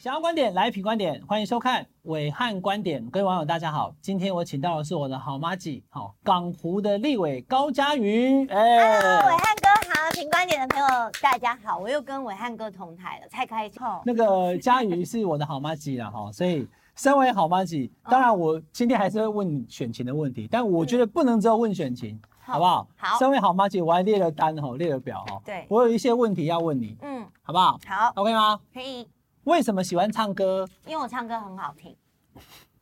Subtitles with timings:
[0.00, 3.04] 想要观点来品观点，欢迎收看伟汉观点。
[3.10, 8.46] 各位网友大家好，今天我请到的是我的好妈吉，好港湖的立委高嘉瑜。
[8.46, 10.88] 哎，Hello，暐瀚哥好，品观点的朋友
[11.20, 13.78] 大家好，我又跟伟汉哥同台了，太开心。
[14.06, 22.18] 那个嘉瑜是我的好妈吉了哈，所以身为好妈吉， 当然我今天还是会问选情的问题，但我觉得不能只有问选情。
[22.42, 22.88] 好不好？
[22.96, 23.18] 好。
[23.18, 25.42] 身为好妈吉，我还列了单哈，列了表哈。
[25.44, 25.66] 对。
[25.68, 26.96] 我有一些问题要问你。
[27.02, 27.22] 嗯。
[27.42, 27.78] 好不好？
[27.86, 28.10] 好。
[28.14, 28.58] OK 吗？
[28.72, 29.06] 可以。
[29.50, 30.64] 为什么喜欢唱歌？
[30.86, 31.96] 因为我唱歌很好听。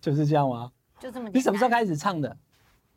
[0.03, 0.71] 就是这样吗？
[1.01, 1.31] 就这么。
[1.31, 2.37] 你什么时候开始唱的？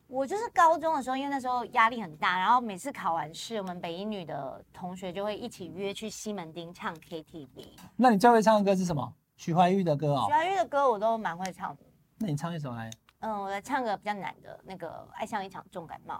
[0.08, 7.78] 我就是高中的时候，因为那时候压力很大，然后每次考完试，我们北一女的同学就会一起约去西门町唱 KTV。
[7.96, 9.14] 那你最会唱的歌是什么？
[9.38, 10.26] 许怀玉的歌哦。
[10.28, 11.84] 许怀玉的歌我都蛮会唱的。
[12.18, 12.92] 那你唱一首来。
[13.20, 16.16] 嗯，我来唱个比较难的，那个《爱像一场重感冒》。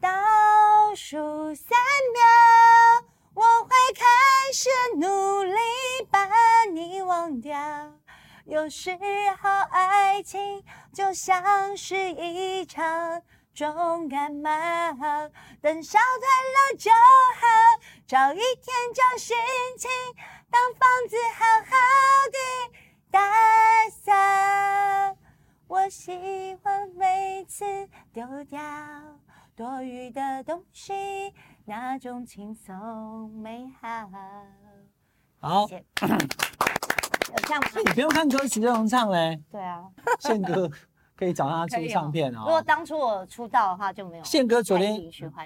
[0.00, 0.10] 倒
[0.96, 1.78] 数三
[2.12, 4.02] 秒，我会开
[4.50, 5.58] 始努力
[6.10, 6.26] 把
[6.72, 7.54] 你忘掉。
[8.46, 8.96] 有时
[9.42, 14.50] 候爱情就像是一场重感冒，
[15.60, 17.46] 等烧退了就好，
[18.06, 19.36] 找一天找心
[19.78, 19.90] 情
[20.50, 21.76] 当房子好好
[22.32, 22.38] 的
[23.10, 23.20] 打
[23.90, 25.18] 扫。
[25.68, 27.66] 我喜欢每次
[28.14, 28.58] 丢掉。
[29.56, 30.92] 多余的东西，
[31.64, 33.88] 那种轻松美好。
[35.40, 36.16] 好，谢谢有
[37.42, 37.68] 这样吗？
[37.86, 39.42] 你不用看歌词就能唱嘞。
[39.50, 39.82] 对啊，
[40.20, 40.70] 宪哥
[41.16, 42.44] 可以找他出唱片啊、哦。
[42.44, 44.24] 如果当初我出道的话，就没有。
[44.24, 45.00] 宪哥昨天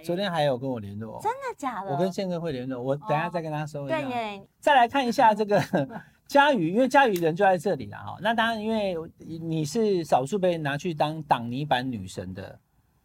[0.05, 1.20] 昨天还有跟我联络。
[1.22, 1.92] 真的假的？
[1.92, 4.00] 我跟宪哥会联络，我等下再跟他说一下。
[4.00, 4.42] 对耶。
[4.58, 5.62] 再来看一下这个
[6.27, 8.16] 嘉宇，因为嘉宇人就在这里了哈。
[8.20, 8.97] 那当然，因为
[9.41, 12.58] 你是少数被拿去当挡泥板女神的。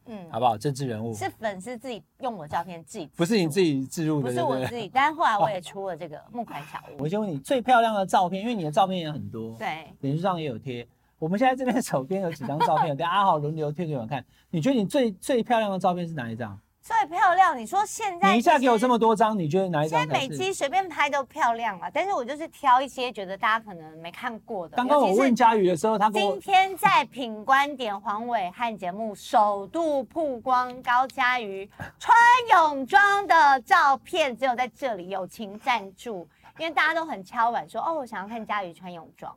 [0.08, 0.58] 嗯，好不好？
[0.58, 4.90] 政治人物是粉丝自己用我照片自己，不是你自己置入的，不是我自己。
[4.94, 7.04] 但是后来我也出了这个木款小屋。
[7.04, 10.88] 我先问你最漂亮的照片，因为你的照片也很多，对，脸书上也有贴。
[11.18, 14.24] 我们现在这边手边有几张照片，等下阿豪轮流贴给我们看。
[14.50, 16.60] 你觉得你最最漂亮的照片是哪一张？
[16.86, 20.02] 最漂亮，你说现在你一下给我这么多张，你觉得哪一张？
[20.02, 24.78] 现在美肌随便拍都漂亮嘛，但是我就是挑一些觉得大家可能没看过的。
[24.78, 32.16] 刚刚我问嘉瑜的时候，他今天在品观点黄伟汉节目首度曝光高嘉瑜穿
[32.52, 36.30] 泳装的照片，只有在这里友情赞助，
[36.60, 39.36] 因为大家都很敲碗说，哦，我想要看嘉瑜穿泳装。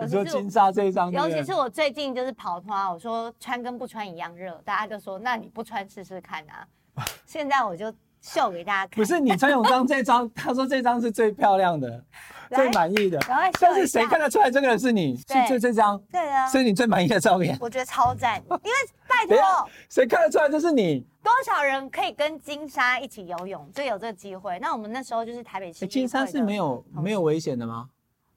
[0.00, 6.64] 你说金沙这一张，尤其是我最近就是跑脱，我说穿跟不穿一样热，大家就说，那你不穿试试看啊。
[7.26, 8.96] 现在我就秀给大家看。
[8.96, 12.04] 不是你穿泳装这张，他说这张是最漂亮的，
[12.50, 13.18] 最满意的。
[13.60, 15.16] 但是谁看得出来这个人是你？
[15.16, 15.98] 是就这张。
[16.10, 16.46] 对啊。
[16.48, 17.56] 是你最满意的照片。
[17.60, 18.72] 我觉得超赞， 因为
[19.08, 21.06] 拜托，谁看得出来这是你？
[21.22, 24.58] 多少人可以跟金沙一起游泳，就有这个机会。
[24.60, 25.86] 那我们那时候就是台北市。
[25.86, 27.88] 金沙是没有没有危险的吗？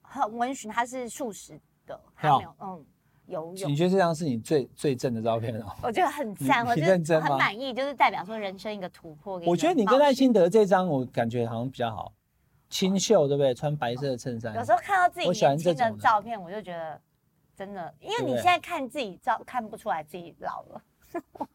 [0.02, 2.84] 很温驯，它是素食的，还没有嗯。
[3.28, 5.66] 游泳，你觉得这张是你最最正的照片哦？
[5.82, 9.40] 我觉得很赞，我觉得很满意，就是代表说人生一个突破。
[9.46, 12.12] 我觉得你跟赖清德这张，我感觉好像比较好，
[12.68, 13.54] 清秀，对不对？
[13.54, 14.54] 穿白色的衬衫。
[14.54, 17.00] 有时候看到自己年轻的照片，我就觉得
[17.56, 20.82] 真的，因为你现在看自己照看不出来自己老了。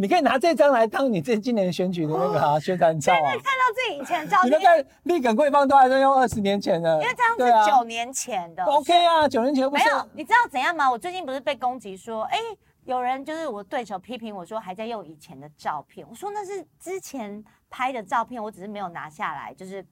[0.00, 3.32] 你可以拿这张来当你这今年选举的那个啊宣传照啊！
[3.32, 8.62] 看到自己以前的照片，你那个立耿贵芳都还在用二十年前的，因为这张是九年前的。
[8.62, 9.84] OK 啊，九年前不是。
[9.84, 10.88] 没有，你知道怎样吗？
[10.88, 12.38] 我最近不是被攻击说，哎，
[12.84, 16.06] 有人就是我对手批评我说还在用以前的照片。
[16.08, 19.84] 我说那是之前拍的照片，我只是没有拿下来，就是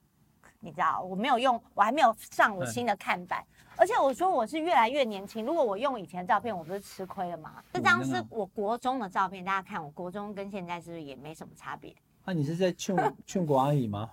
[0.60, 3.44] 你知道我没有用，我还没有上我新的看板。
[3.78, 7.62] 而且我说我是越来越年轻，如果我用以前的照片，我不是吃亏了吗？
[7.72, 11.94] 这张是我国中的照片，大家看我国中跟现在是不是也没什么差别？
[12.24, 14.10] 那、啊、你是在劝 劝国阿姨吗？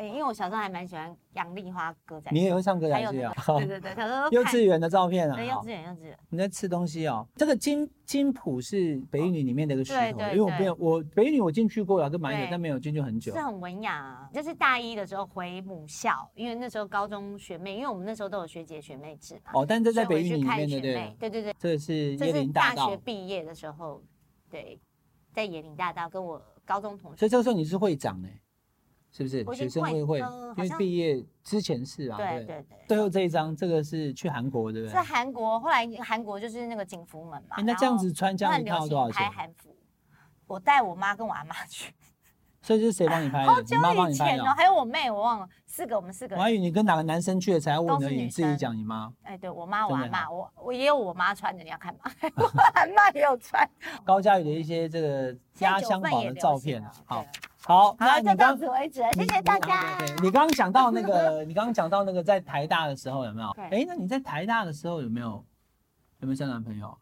[0.00, 3.34] 对，因为我小时候还蛮喜欢杨丽花歌仔，你也会唱歌仔戏啊？
[3.58, 6.18] 对对对，小时候 幼稚园的照片啊，对，幼稚园幼稚园。
[6.30, 7.26] 你在吃东西哦？
[7.36, 13.34] 这个金金浦是北一女里面的一个石头，因为我没有我北一女我进去过了，跟蛮久，但没有进去很久。
[13.34, 19.50] 是很文雅啊，就是大一的时候回母校，因为那时候高中学妹，因为我们那时候都有学姐学妹制嘛。
[19.52, 22.86] 哦，但这在北一女里面的对对对对，这是椰林大道。
[22.86, 24.02] 大学毕业的时候，
[24.48, 24.80] 对，
[25.34, 27.18] 在野林大道跟我高中同学。
[27.18, 28.28] 所以这个时候你是会长呢？
[29.12, 30.18] 是不是学生会会？
[30.56, 32.78] 因为毕业之前是啊，对对对。
[32.88, 34.92] 最后这一张，这个是去韩国，对不对？
[34.92, 37.56] 是韩国，后来韩国就是那个景福门嘛。
[37.64, 39.22] 那这样子穿这样子要多少钱？
[39.22, 39.74] 拍韩服，
[40.46, 41.92] 我带我妈跟我阿妈去。
[42.62, 43.52] 所以是谁帮你拍的？
[43.68, 44.44] 你妈帮你拍的？
[44.54, 46.36] 还有我妹，我忘了，四个我们四个。
[46.36, 48.08] 我还以为你跟哪个男生去的才要问呢？
[48.08, 49.10] 你自己讲你妈。
[49.22, 52.00] 哎，对我妈我阿妈，我我也有我妈穿的，你要看吗？
[52.36, 53.66] 我阿妈也有穿。
[54.04, 57.24] 高佳宇的一些这个压箱宝的照片啊，好。
[57.70, 59.96] 好，那就到此为止，谢谢大家。
[59.98, 63.48] 对，你刚刚讲到那个， 你刚刚讲到那个在台大的时候有没有？
[63.70, 65.28] 哎，那你在台大的时候有没有
[66.18, 66.98] 有没有交男朋友？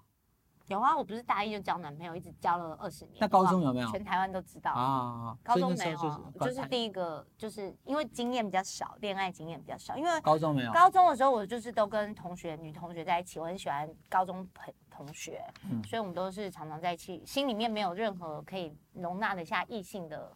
[0.67, 3.15] 有啊，我不是大一就交男朋友，一直交了二十年。
[3.19, 3.91] 那高中有没有？
[3.91, 5.35] 全台湾都知道啊。
[5.43, 5.99] 高中没有，
[6.38, 9.97] 就是第一个，就是因为经验比较少，恋爱经验比较少。
[9.97, 10.73] 因为高中没有。
[10.75, 20.31] 高中的时候，我就是都跟同学、女同学在一起，我很喜欢高中朋同学，嗯，所以我们都是常常在一起，心里面没有任何可以容纳得下异性的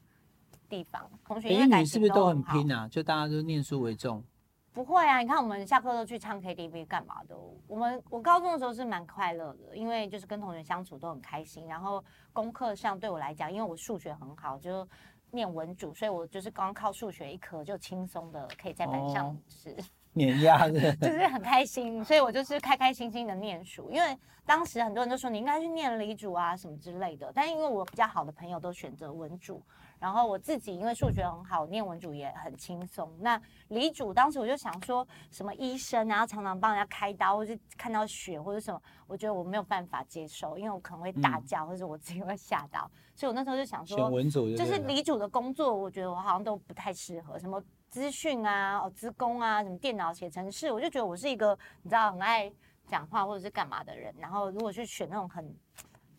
[0.73, 1.11] 地方。
[1.27, 2.89] 同学因为你是不是都很拼啊？
[2.89, 4.25] 就大家都念书为重。
[4.73, 7.37] 不会啊，你看我们下课都去唱 KTV 干嘛的？
[7.67, 11.67] 我们我高中的时候是蛮快乐的，因为就是跟同学相处都很开心。
[11.67, 12.03] 然后
[12.33, 14.89] 功课上对我来讲，因为我数学很好，就
[15.31, 19.77] 念文组，所以我就是光靠数学一科就轻松的可以在班上就是。
[19.79, 19.85] 哦
[20.15, 23.91] 碾压的， 就是很开心，所以我就是开开心心的念书。
[23.91, 24.15] 因为
[24.45, 29.63] 当时很多人都说你应该去念理组啊什么之类的，但因为我比较好的朋友都选择文组，
[30.03, 33.09] 然后我自己因为数学很好，念文组也很轻松。
[33.21, 47.63] 那理主当时我就想说什么医生啊，然后常常帮人家开刀，或是看到血或者什么，我觉得我没有办法接受，因为我可能会大叫，或者我自己会吓到，所以我那时候就想说，文组就是理主的工作，我觉得我好像都不太适合什么。
[47.93, 52.51] 资讯啊，哦，资工啊，什么电脑写程式，我就觉得我是一个你知道很爱
[52.87, 54.11] 讲话或者是干嘛的人。
[54.19, 55.55] 然后如果去选那种很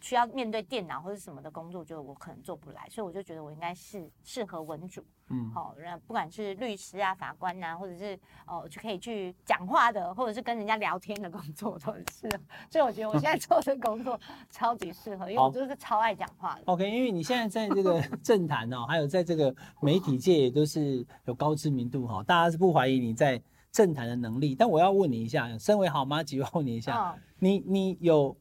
[0.04, 5.02] 需要面对电脑或者什么的工作，就我可能做不来，所以我就觉得我应该是适合文主。
[5.30, 12.44] 嗯，好，那不管是律师啊、法官啊，或者是哦，就可以去讲话的，或者是跟人家聊天的工作，都很适合。
[12.70, 14.20] 所以我觉得我现在 做的工作
[14.50, 16.64] 超级适合，因为我就是超爱讲话的。
[16.66, 23.42] OK，因为你现在在这个 政坛哦，还有在这个媒体界也都是有高知名度哈，大家是不怀疑你在
[23.72, 24.54] 政坛的能力。
[24.54, 28.36] 但我要问你一下，身为好妈吉，我要问你一下，哦、你你有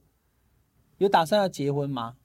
[1.03, 2.17] 有打算要结婚吗？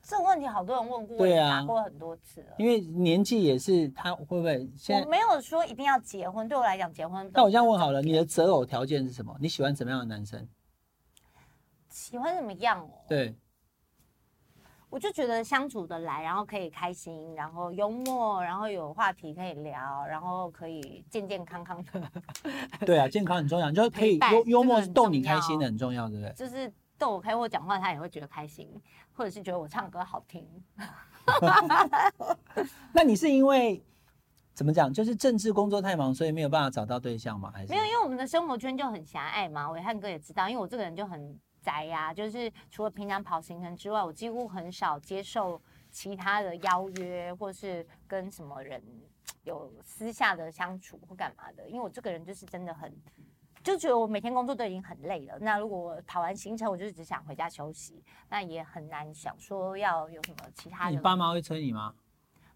[0.00, 2.54] 这个问题好多人问过，对啊，打过很多次了。
[2.56, 5.04] 因为年纪也是，他会不会现在？
[5.04, 7.30] 我没有说一定要结婚，对我来讲结婚。
[7.34, 9.36] 那我这样问好了，你的择偶条件是什么？
[9.38, 10.48] 你喜欢什么样的男生？
[11.90, 12.88] 喜欢什么样哦？
[13.06, 13.36] 对，
[14.88, 22.10] 我就觉得相处的来，然后可以开心，然后幽默，然后有话题可以聊，然后可以健健康康的。
[22.86, 26.32] 对啊，健康很重要，就是可以幽幽默是逗你开心的，很重要，对不对？
[26.32, 26.72] 就是。
[26.98, 28.68] 逗我开我讲话，他也会觉得开心，
[29.12, 30.46] 或者是觉得我唱歌好听。
[32.92, 33.82] 那你是因为
[34.52, 34.92] 怎么讲？
[34.92, 37.52] 就是政治工作太忙，所以没有办法找到对象吗？
[37.54, 37.84] 还是没有？
[37.84, 39.70] 因为我们的生活圈就很狭隘嘛。
[39.70, 48.82] 伟汉哥也知道，因为我这个人就很宅呀、啊，就是除了平常跑行程之外，我几乎很少接受其他的邀约，或是跟什么人
[49.44, 51.68] 有私下的相处或干嘛的。
[51.68, 52.92] 因为我这个人就是真的很。
[53.62, 60.90] 就觉得我每天工作都已经很累了，那如果我跑完行程，我就只想回家休息，那也很难想说要有什么其他的。
[60.92, 61.94] 你爸妈会催你吗？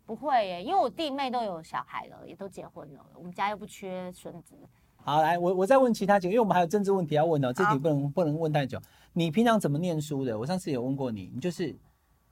[0.05, 4.57] 不会耶，因为我弟妹都有小孩了，也都结婚了，我们家又不缺孙子。
[4.97, 8.81] 好，来，我我再问其他几个，因为我们还有政治问题要问哦，这题不能不能问太久。
[9.13, 10.39] 你平常怎么念书的？
[10.39, 11.77] 我上次有问过你，你就是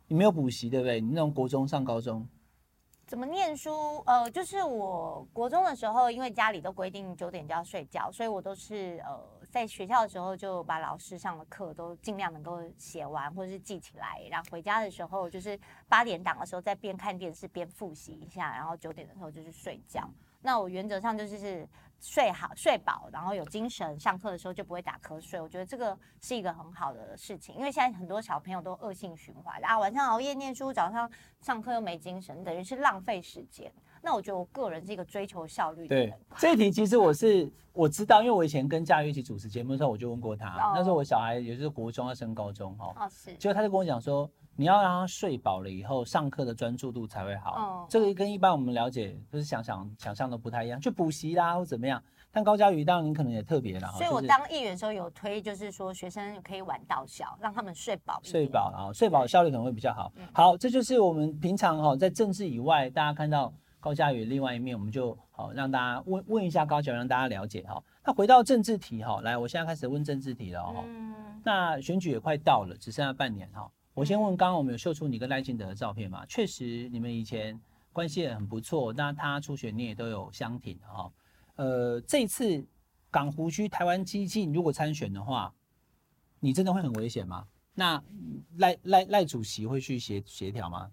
[0.09, 1.01] 你没有补习对不对？
[1.01, 2.27] 你那种国中上高中。
[3.11, 4.01] 怎么念书？
[4.07, 9.21] 呃，就是我国中的时候，因为家里都规定九点就要睡觉，所以我都是呃
[9.51, 15.59] 在学校的时候就把老师上的课都尽量能够写完或者是记起来，然后回家的时候就是
[15.89, 20.09] 八点档的时候再边看电视边复习一下，然后九点的时候就去睡觉。
[20.43, 21.69] 那我原则上就是是
[22.01, 25.39] 睡好睡饱，然后有精神，上课的时候就不会打瞌睡。
[25.41, 33.71] 我觉得这个是一个很好的事情，因为现在很多小朋友都恶性循环啊，晚上熬夜念书，早上上课又没精神，等于是浪费时间。
[34.03, 36.09] 那我觉得我个人是一个追求效率的人。
[36.09, 40.49] 对，这一题其实我是我知道，因为我以前跟佳玉一起主持节目的时候，我就问过他。
[40.57, 44.31] 哦、那时候我小孩也是国中要升高中哈，哦，是，结果他就跟我讲说。
[44.61, 47.55] 你要让他睡饱了以后，上课的专注度才会好。
[47.57, 52.03] 哦，这个跟一般我们了解就是想想想象的不太一样，去补习啦或怎么样。
[52.31, 53.89] 但高嘉瑜当然你可能也特别了。
[53.93, 58.21] 所以我当议员的时候有推，就是说学生可以晚到校，让他们睡饱。
[58.23, 60.13] 睡饱啊，睡饱效率可能会比较好。
[60.17, 63.51] 嗯、好，这就是我们平常哈在政治以外，大家看到
[63.81, 67.83] 高嘉瑜另外一面，我们就好让大家问问一下高嘉瑜，让大家了解哈。
[68.05, 70.85] 那回到政治题哈，来，我现在开始问政治题了哈。
[70.85, 71.15] 嗯。
[71.43, 73.67] 那选举也快到了，只剩下半年哈。
[73.93, 76.25] 我先问，刚刚我们有秀出你跟赖清德的照片吗？
[76.27, 77.61] 确实，你们以前
[77.93, 78.93] 关系也很不错。
[78.93, 81.13] 那他初选你也都有相挺哈。
[81.57, 82.65] 呃，这次
[83.11, 85.53] 港湖区台湾基进如果参选的话，
[86.39, 87.47] 你真的会很危险吗？
[87.75, 88.03] 那
[88.59, 90.91] 赖赖赖主席会去协协调吗？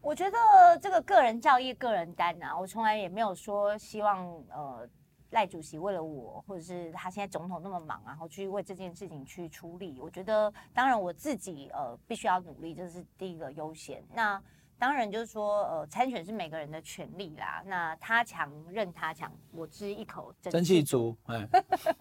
[0.00, 0.36] 我觉得
[0.82, 4.88] 这个个人教义个人担啊，我从来也没有说希望呃。
[5.30, 14.02] 赖主席为了我，或者是他现在总统那么忙，然后去为这件事情去出力，我觉得当然我自己呃必须要努力，这是第一个优先。
[14.14, 14.42] 那
[14.78, 17.62] 当然就是说，呃，参选是每个人的权利啦。
[17.66, 21.16] 那他强任他强，我吃一口真气足。
[21.24, 21.48] 哎，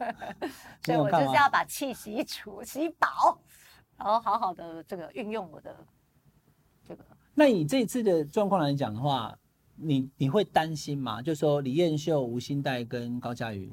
[0.86, 3.40] 所以我就是要把气洗足、洗饱，
[3.98, 5.76] 然后好好的这个运用我的
[6.86, 7.04] 这个。
[7.34, 9.36] 那以这次的状况来讲的话，
[9.78, 11.22] 你你会担心吗？
[11.22, 13.72] 就说李彦秀、吴欣岱跟高佳瑜，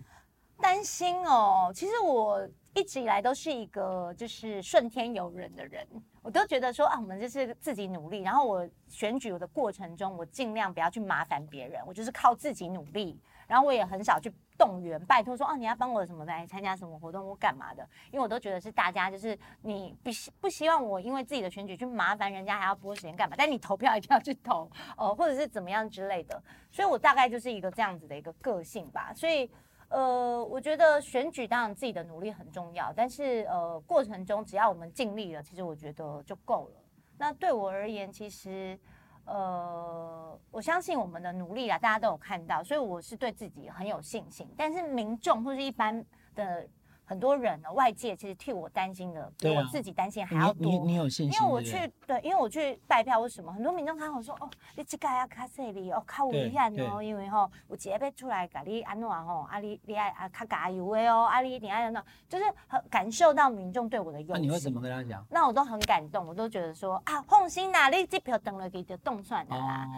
[0.59, 1.73] 担心哦。
[1.75, 2.49] 其实我。
[2.77, 5.87] 一直以来都是一个就是顺天由人的人，
[6.23, 8.23] 我都觉得说啊，我们就是自己努力。
[8.23, 13.17] 然后我选举的过程中，我尽量不要去麻烦别人，我就是靠自己努力。
[13.47, 17.87] 然后我也很少去动员、拜托说啊，你要帮我什么来参加什么活动，我干嘛的？
[18.11, 23.35] 因为我都觉得是大家就是你不希不希望我因为自己的选举去麻烦人家，还要拨时间干嘛？
[23.39, 26.43] 但你投票一定要去投、呃，或者是怎么样之类的。
[26.71, 29.13] 所以我大概就是一个这样子的一个个性吧。
[29.15, 29.51] 所以。
[29.91, 36.83] 呃，我觉得选举当然自己的努力很重要，但是呃，过程中只要我们尽力了，其实我觉得就够了。
[37.17, 38.77] 那对我而言，其实
[39.27, 44.49] 呃，我相信我们的努力啊，大家都有看到，所以我是对自己很有信心。
[44.57, 46.05] 但是民众或是一般
[46.35, 46.67] 的。
[47.07, 50.73] 很多人呢，外界其实替我担心的，比我自己担心还要多。
[50.73, 51.39] 你你有信心？
[51.39, 51.77] 因为我去
[52.07, 53.53] 对，因为我去拜票，为什么？
[53.53, 64.37] 很多民众看我说，哦，你这个要卡这里哦，卡危险哦，因为吼，我直接要出来甲你安怎吼，啊你你爱啊卡加油的哦，啊你你爱那，就是很感受到民众对我的用心。
[64.37, 65.25] 那你会怎么跟他讲？
[65.31, 69.89] 那我都很感动，我都觉得说啊，放心啦，你这票等了给就动算的啦，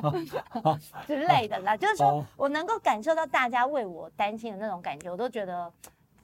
[1.06, 5.72] 之类的啦，就是说我能够感受到大家为我担心的那种感觉，我都觉得。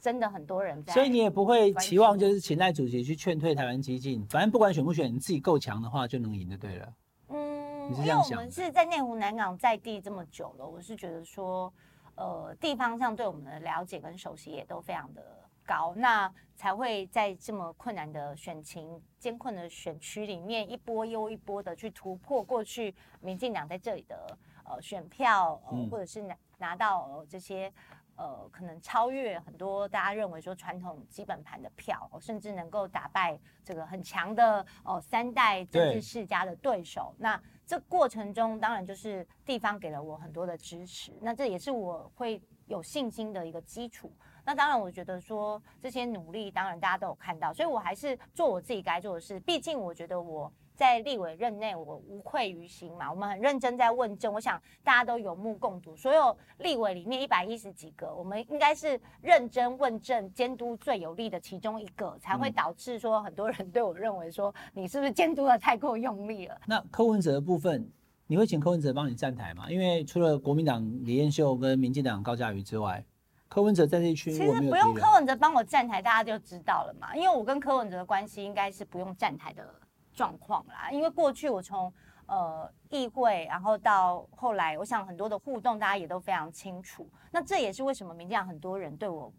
[0.00, 6.94] 真的很多人在，所以你也不会期望就是请赖主席去劝退台湾激进，反正不管选不选，你自己够强的话就能赢就对了。
[7.28, 11.72] 嗯，因为我们是在内湖南港在地这么久了，我是觉得说，
[12.14, 15.22] 呃，地方上对我们的了解跟熟悉也都非常的
[15.66, 27.70] 高，那才会在这么困难的选情、艰困的选区里面，一波又一波的去突破过去民进党在这里的呃选票，呃，或者是拿拿到呃这些。
[28.16, 37.14] 呃，可能超越很多大家认为说传统基本盘的票，甚至能够打败这个很强的哦三代政治世家的对手。
[37.16, 44.12] 对那这过程中，当然就是地方给了我很多的支持，那这也是我会有信心的一个基础。
[44.44, 49.38] 那当然，我觉得说这些努力，当然大家都有看到，所以我还是做我自己该做的事。
[49.40, 50.52] 毕竟我觉得我。
[50.80, 53.10] 在立委任内，我无愧于心嘛。
[53.10, 55.94] 我们很认真在问政，我想大家都有目共睹。
[55.94, 66.58] 所有立委里面一百一十几个，我们应该是认真问政、监督最有力的其中一个，才会导致说很多人对我认为说你是不是监督的太过用力了？
[66.66, 67.86] 那柯文哲的部分，
[68.26, 69.70] 你会请柯文哲帮你站台吗？
[69.70, 73.04] 因为除了国民党李彦秀跟民进党高嘉瑜之外，
[73.50, 77.14] 柯文哲在这一区，其实不用柯文哲帮我站台，大家就知道了嘛。
[77.14, 79.74] 因为我跟柯文哲的关系应该是不用站台的。
[80.12, 81.92] 状况啦，因为过去我从
[82.26, 87.08] 呃议会，然后到后来，我想很多的互动，大家也都非常清楚。
[87.30, 89.32] 那这也是为什么民进党很多人对我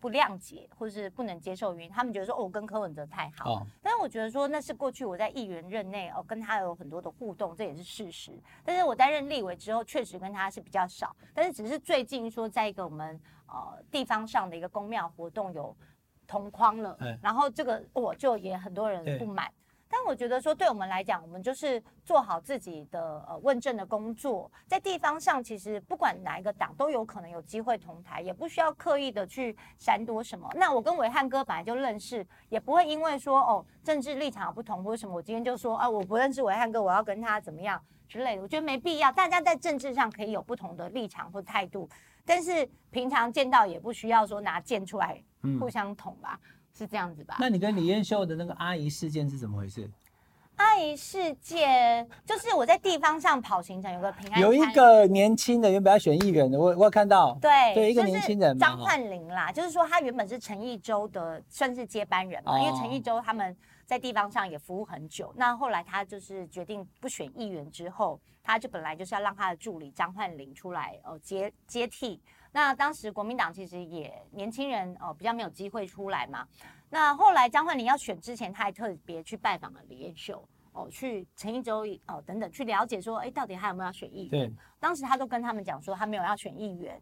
[0.00, 3.54] 不谅解或者是不能接受原因，他们觉得说哦，我跟柯文哲太好。
[3.54, 3.66] 哦。
[3.82, 8.38] 但是我觉得说那是过去我在议员任内哦跟他有很多的互动，这也是事实。
[8.64, 11.14] 但是我担任立委之后，确实跟他是比较少。
[11.34, 15.76] 但是只是最近说，在一个我们呃地方上的一个公庙活动有
[16.28, 19.50] 同框了，嗯、然后这个我、哦、就也很多人不满。
[19.90, 30.48] 但我觉得说，对我们来讲，我们就是做好自己的呃问政的工作，在地方上，其实不管哪一个党都有可能有机会同台，也不需要刻意的去闪躲什么。
[30.54, 38.42] 那我跟伟汉哥本来就认识，也不会因为说哦政治立场不同或者什么，我今天就说啊我不认识伟汉哥，我要跟他怎么样之类的。
[38.42, 41.88] 我觉得没必要，大家在政治上可以有不同的立场或态度，
[42.26, 45.22] 但是平常见到也不需要说拿剑出来
[45.58, 46.38] 互相捅吧。
[46.42, 47.36] 嗯是这样子吧？
[47.40, 49.90] 那你跟李彦秀的那个阿姨事件是怎么回事？
[50.54, 63.56] 阿姨事件就是我在地方上跑行程，有个平安，有一个年轻的原本要选议员的，我我有看到，对，对，一个年轻人张焕林啦，就是说他原本是陈义洲的，算是接班人嘛，哦、因为陈义洲他们
[63.86, 72.20] 在地方上也服务很久，那后来他就是决定不选议员之后，他就本来就是要让他的助理张焕林出来哦接接替。
[72.58, 76.44] 那当时国民党其实也年轻人哦比较没有机会出来嘛。
[76.90, 84.30] 那后来张焕林要选之前，他还特别去拜访了李彦秀哦，去陈一舟哦等等去了解说，哎，到底还有没有要选议员？
[84.30, 87.00] 对，当时他都跟他们讲说他没有要选议员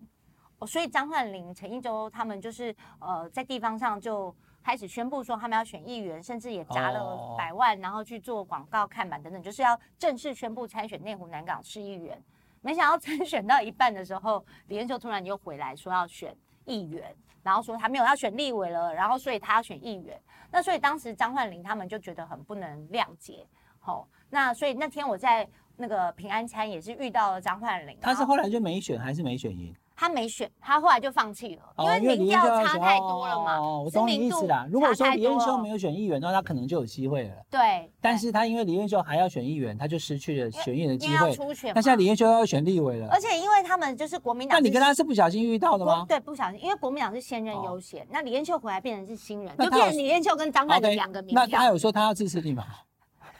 [0.59, 12.23] 哦，所以张焕林、陈一舟他们就是呃在地方上就开始宣布说他们要选议员，甚至也砸了百万，然后去做广告看板等等，就是要正式宣布参选内湖南港市议员。
[12.67, 20.21] 没想到参 选到一半的时候，李彦秀突然又回来说要选议员，然后说他没有要选立委了，然后所以他要选议员。
[20.51, 23.47] 那所以当时张焕林他们就觉得很不能谅解，
[23.79, 29.73] 好，那所以那天我在那个平安餐也是遇到了张焕林，他是后来就没选还是没选赢？
[29.97, 33.59] 他没选，他后来就放弃了，因为民调差太多了嘛。
[33.59, 34.69] 哦，我懂你意思啦。
[34.71, 37.35] 如果说李彦秀没有选议员，那他可能就有机会了。
[37.51, 37.91] 对。
[38.01, 41.35] 但是他因为李彦秀还要选议员，他就失去了选议员的机会。
[41.75, 43.09] 那现在李彦秀要选立委了。
[43.11, 44.59] 而且因为他们就是国民党。
[44.59, 46.05] 那你跟他是不小心遇到的吗？
[46.07, 51.47] 对，不小心，因为国民党是现任优先，那李彦秀回来变成是新人，就变成李彦秀跟张焕霖两个民调。
[51.47, 52.65] 那他有说他要支持你吗？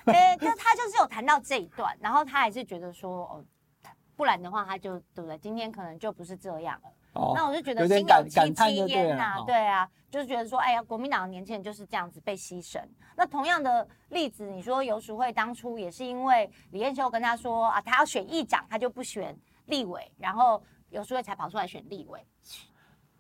[0.07, 3.45] 哎， 那他就是有谈到这一段，然后他还是觉得说，哦，
[4.17, 5.39] 不然的话他就对不对？
[5.39, 6.91] 今天可能就不是这样了。
[7.35, 12.79] 那我就觉得心有戚戚焉呐，对啊，就是觉得说，哎呀，国民党的年轻人就是这样子被牺牲。
[13.17, 19.35] 那同样的例子，你说游淑慧当初也是因为李彦秀跟他说啊，他要选议长，他就不选
[19.67, 22.21] 立委，然后游淑慧才跑出来选立委。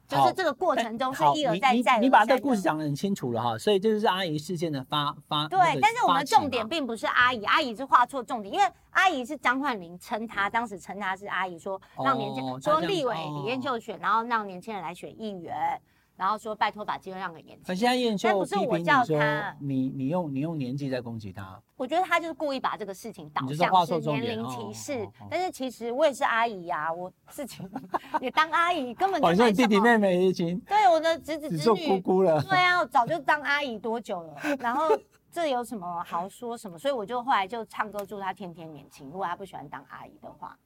[0.08, 2.02] 就是这个过程中是一而再再而三。
[2.02, 5.48] 你把这个故事讲得很清楚了哈，所以这就是阿姨事件的发发。
[5.48, 15.80] 对，但是我们的重点并不是阿姨，阿姨是画错重点，因为阿姨是张焕林称她，当时称她是阿姨，说让年轻人说立委李彦秀选，然后让年轻人来选议员。
[16.16, 17.64] 然后说拜托把机会让给年轻人。
[17.66, 19.18] 那现在彦秀批评你说
[19.60, 25.08] 你你用你用年纪在攻击他，我觉得他就是故意把这个事情导向是年龄歧视。
[25.30, 27.58] 但是其实我也是阿姨呀，我自己
[28.20, 29.26] 也当阿姨，根本就。
[29.26, 30.58] 反正弟弟妹妹已经。
[30.60, 31.86] 对，我的侄子侄女。
[31.86, 32.42] 姑姑了。
[32.42, 34.34] 对啊，我早就当阿姨多久了？
[34.58, 34.88] 然后
[35.30, 36.78] 这有什么好说什么？
[36.78, 39.06] 所以我就后来就唱歌祝他天天年轻。
[39.10, 40.56] 如果他不喜欢当阿姨的话。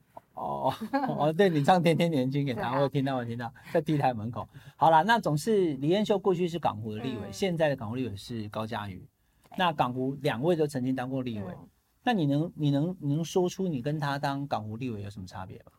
[0.40, 0.74] 哦
[1.18, 4.48] 哦，对你唱《天天年轻》给他，我有听到，我听到在 T 台门口。
[4.76, 9.06] 好了，那总是李彦秀过去是港湖的立委，现在的港湖立委是高嘉瑜。
[9.58, 11.54] 那港湖两位都曾经当过立委，
[12.02, 15.72] 那你能你能你能说出你跟他当港湖立委有什么差别吗？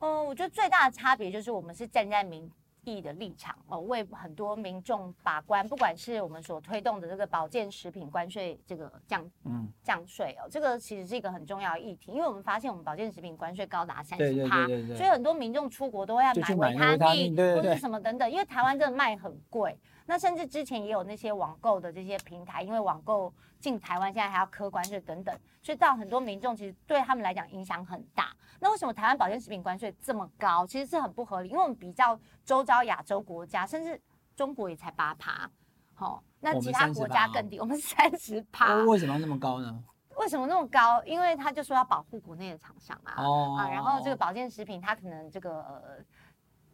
[0.00, 2.50] 嗯，我觉得最大的差别就是我们是站在民
[2.84, 14.66] 意的立场哦，为很多民众把关，不管是我们所推动的这个保健食品关税这个降嗯降税哦，这个其实是一个很重要的议题，因为我们发现我们保健食品关税高达三十趴，
[14.96, 19.78] 所以很多民众出国都会要买维他命或者什么等等，因为台湾真的卖很贵。
[20.06, 28.34] 那甚至之前也有那些网购的这些平台，因为网购进台湾现在还要课关税等等，所以到很多民众其实对他们来讲影响很大。
[28.58, 30.66] 那为什么台湾保健食品关税这么高？
[30.66, 34.00] 其实是很不合理，因为我们比较周遭亚洲国家，甚至
[34.34, 35.48] 中国也才八趴，
[35.94, 38.74] 好，那其他国家更低，我们三十趴。
[38.84, 39.82] 为什么那么高呢？
[40.18, 41.02] 为什么那么高？
[41.04, 45.82] 因为他就说要保护国内的厂商啊，哦、啊，然后这个保健食品它可能这个呃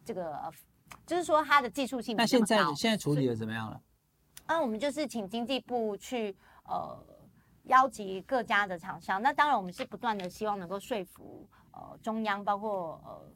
[0.04, 0.50] 这个。
[1.06, 2.16] 就是说它的技术性。
[2.16, 3.80] 那现在现在处理的怎么样了？
[4.46, 6.98] 嗯，我们就是请经济部去呃
[7.64, 9.22] 邀集各家的厂商。
[9.22, 13.30] 那当然我们是不断的希望能够说服呃中央，包括呃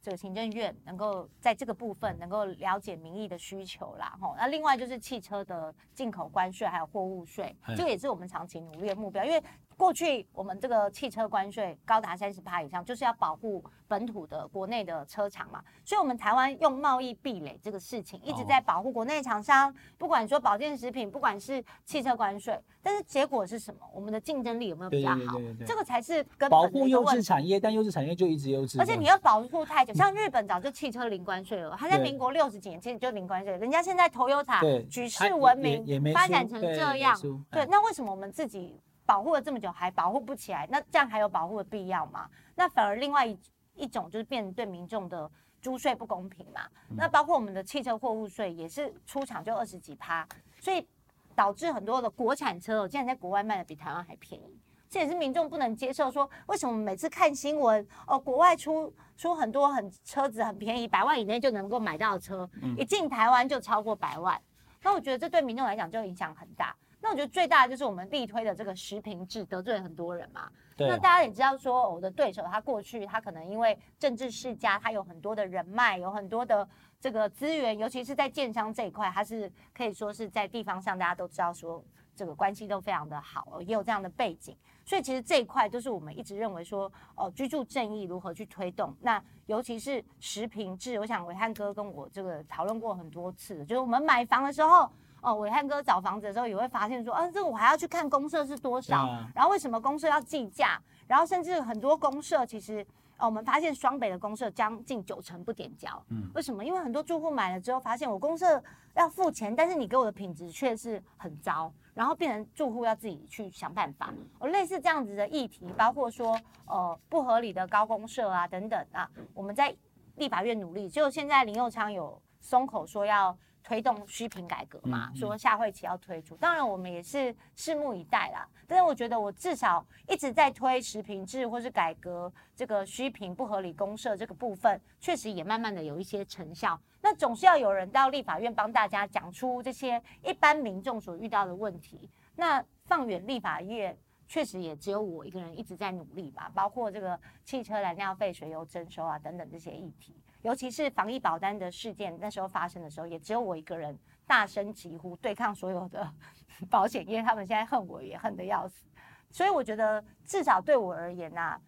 [0.00, 4.16] 这个行政院，能够在这个部分能够了解民意的需求啦。
[4.20, 9.42] 吼，那另外就是汽车的进口关税还有货物税，这个也是我们长期努力的目标，因为。
[9.76, 23.80] 过去我们这个汽车关税高达三十趴以上，就是要保护本土的国内的车厂嘛，所以我们台湾用贸易壁垒这个事情一直在保护国内厂商，不管说保健食品，不管是汽车关税，但是结果是什么？
[23.92, 25.38] 我们的竞争力有没有比较好？
[25.66, 28.80] 这个才是根本保护优质产业，但优质产业就一直优质。
[28.80, 35.84] 而且你要保护太久，像日本早就汽车零关税了，它在民国六十几年其实就零关税，人家现在 Toyota 举世闻名，
[36.14, 37.14] 发展成这样，
[37.50, 38.80] 对，那为什么我们自己？
[39.06, 42.28] 保护了这么久还保护不起来，那这样还有保护的必要吗？
[42.56, 43.38] 那反而另外一
[43.74, 45.30] 一种就是变成对民众的
[45.62, 46.62] 租税不公平嘛。
[46.96, 50.26] 那包括我们的汽车货物税也是出厂就二十几趴，
[50.60, 50.86] 所以
[51.34, 56.10] 导致很多的国产车竟然在国外卖的比台湾还便宜，这也是民众不能接受。
[56.10, 64.40] 说为什么每次看新闻哦，国外出出很多很车子很便宜，百万以内就能够买到的车，一进台湾就超过百万。
[64.82, 66.74] 那我觉得这对民众来讲就影响很大。
[67.06, 70.50] 那我觉得最大的就是我们力推的这个实坪制得罪很多人嘛。
[70.76, 70.88] 对。
[70.88, 76.68] 那大家也知道说，我的对手他过去他可能因为政治世家，他有很多的人脉，有很多的
[77.00, 81.80] 这个资源，尤其是在建商这一块，他是可以说是在地方上大家都知道说
[82.16, 84.56] 这个关系都非常的好，也有这样的背景。
[84.84, 88.92] 所以其实这一块就是我们一直认为说，哦，居住正义如何去推动。
[89.00, 94.90] 那尤其是实平制，我想维汉哥跟我这个讨论过很多次，就是我们买房的时候。
[95.22, 102.86] 哦，伟汉哥找房子的时候也会发现说，啊，这个我还要去看公社是多少，啊、然后为什么公社要计价，然后甚至很多公社其实，
[103.18, 106.64] 哦，我们发现双北的公社将近九成不点交，嗯，为什么？
[106.64, 108.62] 因为很多住户买了之后发现我公社
[108.94, 114.14] 要付钱，但是你给我的品质却是很糟，然后变成住户要自己去想办法。
[114.38, 119.74] 哦，类似这样子的议题，包括说，呃，不合理的高公社啊等等啊，我们在
[120.16, 123.36] 立法院努力，就现在林佑昌有松口说要。
[123.66, 128.48] 推动虚评改革嘛，说下会期要推出，当然我们也是拭目以待啦。
[128.64, 136.80] 但是我觉得我至少一直在推实评制或是改革这个虚评不合理公社这个部分，确实也慢慢的有一些成效。
[137.00, 142.08] 那总是要有人到立法院帮大家讲出这些一般民众所遇到的问题。
[142.36, 143.98] 那放远立法院，
[144.28, 150.14] 确实也只有我一个人一直在努力吧，包括这个汽车燃料费、水油征收啊等等这些议题。
[150.46, 156.08] 尤其是防疫保单的事件，那时候发生的时候，也只有我一个人大声疾呼，对抗所有的
[156.70, 157.20] 保险业。
[157.20, 158.86] 他们现在恨我也恨得要死，
[159.28, 161.60] 所以我觉得至少对我而言呐、啊，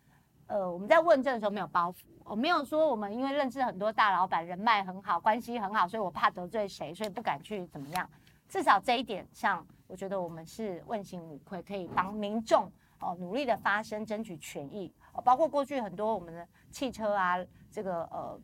[0.46, 8.08] 呃，我们在问政的时候没有包袱，我没有说我们因为认识很多大老板，人脉很好，关系很好，所以我怕得罪谁，所以不敢去怎么样。
[8.48, 14.94] 至少这一点上，我觉得我们是问心无愧，可以帮民众哦努力的发声，争取权益。
[15.14, 17.36] 哦，包括过去很多我们的汽车啊，
[17.72, 18.40] 这个呃。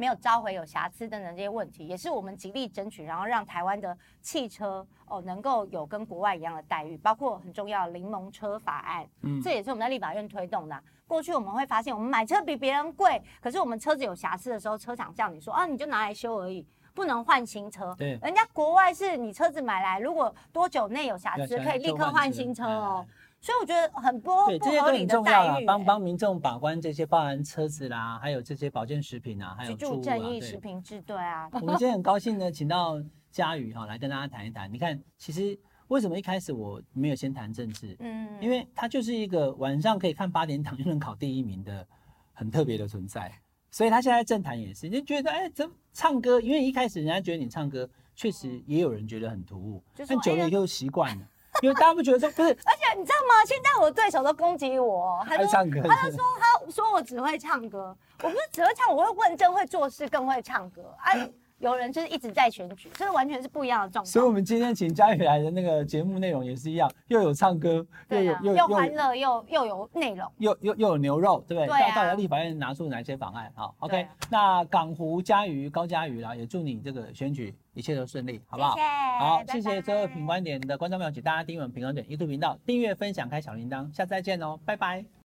[0.00, 10.82] 没有召回有瑕疵等等这些问题，也是我们极力争取，然后让台湾的汽车哦能够有跟国外一样的待遇，包括很重要的柠檬车法案，嗯，这也是我们在立法院推动的。
[11.06, 17.94] 过去我们会发现，我们买车比别人贵，可是我们车子有瑕疵的时候，车厂叫你说啊，你就拿来修而已，不能换新车。
[17.98, 23.06] 对，人家国外是你车子买来，如果多久内有瑕疵，可以立刻换新车哦。
[23.40, 31.48] 所以我觉得很多对这些都很重要啦，帮帮民众把关这些，包含车子啦，还有这些保健食品啊，还有住正义食品制对啊。
[31.60, 34.70] 我们今天很高兴呢，请到佳宇哈来跟大家谈一谈。
[34.70, 37.96] 你看，其实为什么一开始我没有先谈政治？
[38.00, 41.86] 嗯，因为他就是一个晚上可以看八点档又能考第一名的
[42.34, 43.32] 很特别的存在。
[43.70, 51.26] 所以他现在政坛也是，你就觉得哎，这唱歌，因为一开始人家觉得你唱歌确实也有人觉得很突兀，但久了以后习惯了。
[51.60, 53.44] 因为大家不觉得说不是，而且你知道吗？
[53.46, 60.82] 现在我的对手都攻击我，他就唱歌，他就说他说我只会唱歌，我不是只会唱，我会问政、会做事，更会唱歌。
[61.02, 61.30] 哎。
[61.60, 64.06] 有人就是一直在选举，这是完全是不一样的状况。
[64.06, 71.66] 所以，我们今天请嘉瑜来的那个节目内容也是一样，又有唱歌，又有又欢乐，又又有内容，又又又有牛肉，对不对？
[71.68, 71.94] 对啊。
[71.94, 73.52] 到底立法院拿出哪些方案？
[73.54, 74.08] 好，OK。
[74.30, 78.74] 那港湖嘉瑜高嘉瑜啦，也祝你这个选举一切都顺利，好不好？
[78.74, 78.86] 谢谢。
[79.18, 85.19] 好，谢谢所有品观点的观众朋友，请大家订阅我们品观点 YouTube 频道，订阅、分享、开小铃铛，下次再见哦，拜拜。